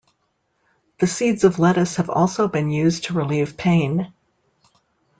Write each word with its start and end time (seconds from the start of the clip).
The 0.97 1.05
seeds 1.05 1.43
of 1.43 1.59
lettuce 1.59 1.97
have 1.97 2.09
also 2.09 2.47
been 2.47 2.71
used 2.71 3.03
to 3.03 3.13
relieve 3.13 3.55
pain. 3.55 4.11